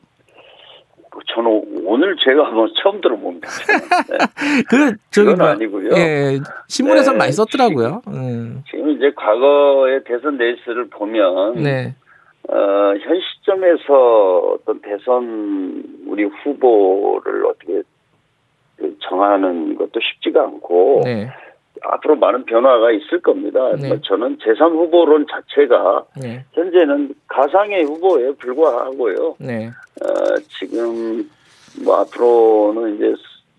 저는 1.28 1.84
오늘 1.86 2.16
제가 2.18 2.52
뭐 2.52 2.68
처음 2.82 3.02
들어봅니다. 3.02 3.48
네. 4.10 4.64
그 4.70 4.96
저기 5.12 5.36
뭐, 5.36 5.48
아니고요. 5.48 5.90
예 5.96 6.40
신문에서 6.68 7.12
네, 7.12 7.18
많이 7.18 7.32
썼더라고요. 7.32 8.02
음. 8.08 8.64
지금 8.70 8.92
이제 8.92 9.12
과거의 9.16 10.04
대선 10.06 10.38
레이스를 10.38 10.90
보면 10.90 11.56
네, 11.56 11.96
어, 12.50 12.56
현 12.56 13.20
시점에서 13.22 14.56
어떤 14.56 14.82
대선 14.82 15.84
우리 16.08 16.24
후보를 16.24 17.46
어떻게 17.46 17.82
그 18.78 18.98
정하는 19.02 19.76
것도 19.76 20.00
쉽지가 20.00 20.42
않고 20.42 21.02
네, 21.06 21.30
앞으로 21.84 22.16
많은 22.16 22.46
변화가 22.46 22.92
있을 22.92 23.22
겁니다. 23.22 23.76
네. 23.76 23.88
뭐 23.88 23.98
저는 24.02 24.38
제3 24.38 24.72
후보론 24.72 25.26
자체가 25.30 26.06
네. 26.22 26.46
현재는 26.54 27.14
가상의 27.28 27.84
후보에 27.86 28.34
불과하고요. 28.36 29.36
네. 29.40 29.68
어, 29.68 30.36
지금 30.60 31.30
뭐 31.84 31.98
앞으로는 32.02 32.96
이제 32.96 33.14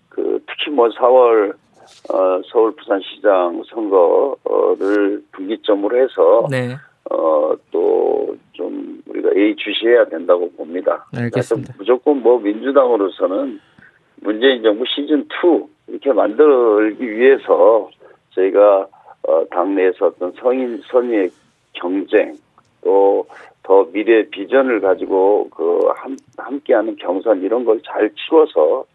그 0.09 0.39
특히 0.47 0.71
뭐 0.71 0.87
4월 0.89 1.53
어, 2.13 2.41
서울 2.51 2.75
부산시장 2.75 3.63
선거를 3.69 5.23
분기점으로 5.31 5.97
해서 5.97 6.47
네. 6.49 6.75
어, 7.09 7.53
또 7.71 8.03
좀 8.53 9.01
우리가 9.07 9.35
예의 9.35 9.55
주시해야 9.55 10.05
된다고 10.05 10.49
봅니다. 10.51 11.05
알겠습니다. 11.15 11.73
그래서 11.73 11.73
무조건 11.77 12.21
뭐 12.21 12.39
민주당으로서는 12.39 13.59
문재인 14.21 14.63
정부 14.63 14.85
시즌 14.85 15.27
2 15.43 15.67
이렇게 15.87 16.13
만들기 16.13 17.03
위해서 17.03 17.89
저희가 18.35 18.87
어, 19.27 19.45
당내에서 19.49 20.07
어떤 20.07 20.33
성인 20.33 20.81
선의의 20.91 21.29
경쟁 21.73 22.35
또 22.83 23.25
더 23.63 23.85
미래 23.91 24.27
비전을 24.29 24.81
가지고 24.81 25.49
그 25.49 25.87
함, 25.95 26.17
함께하는 26.37 26.97
경선 26.97 27.41
이런 27.41 27.63
걸 27.65 27.79
잘 27.85 28.09
치워서 28.15 28.85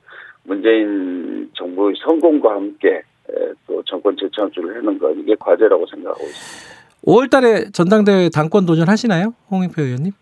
문재인 0.45 1.51
정부의 1.55 1.95
성공과 2.05 2.55
함께 2.55 2.89
에, 3.31 3.53
또 3.67 3.83
정권 3.85 4.17
재창출을 4.17 4.77
하는 4.77 4.99
것 4.99 5.11
이게 5.17 5.35
과제라고 5.39 5.87
생각하고 5.87 6.23
있습니다. 6.23 6.79
5월 7.07 7.31
달에 7.31 7.71
전당대회 7.73 8.29
당권 8.29 8.67
도전하시나요? 8.67 9.35
홍익표 9.51 9.83
의원님? 9.83 10.13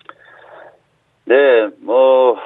네, 1.24 1.34
뭐 1.80 2.36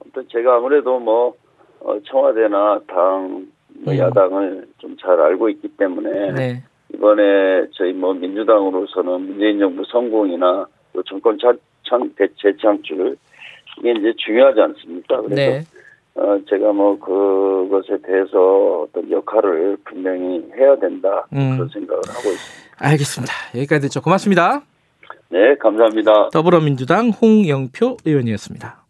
아무튼 0.00 0.28
제가 0.30 0.56
아무래도 0.56 0.98
뭐 1.00 1.34
어, 1.80 1.98
청와대나 2.04 2.80
당뭐 2.86 3.42
음. 3.92 3.98
야당을 3.98 4.66
좀 4.78 4.94
잘 5.00 5.20
알고 5.20 5.48
있기 5.50 5.68
때문에 5.76 6.32
네. 6.32 6.62
이번에 6.94 7.66
저희 7.72 7.92
뭐 7.92 8.14
민주당으로서는 8.14 9.20
문재인 9.26 9.58
정부 9.58 9.82
성공이나 9.90 10.66
또 10.94 11.02
정권 11.02 11.36
차, 11.38 11.52
창, 11.86 12.08
대- 12.16 12.28
재창출 12.40 13.16
이게 13.78 13.90
이제 13.90 14.14
중요하지 14.16 14.60
않습니까? 14.60 15.20
그래서 15.22 15.34
네. 15.34 15.60
어, 16.14 16.38
제가 16.48 16.72
뭐 16.72 16.98
그것에 16.98 17.98
대해서 18.06 18.82
어떤 18.88 19.10
역할을 19.10 19.76
분명히 19.84 20.42
해야 20.56 20.76
된다 20.78 21.26
음. 21.32 21.56
그런 21.56 21.68
생각을 21.68 22.00
하고 22.08 22.30
있습니다. 22.30 22.64
알겠습니다. 22.78 23.32
여기까지 23.56 23.88
듣죠. 23.88 24.00
고맙습니다. 24.00 24.62
네, 25.30 25.56
감사합니다. 25.56 26.28
더불어민주당 26.32 27.08
홍영표 27.10 27.96
의원이었습니다. 28.06 28.83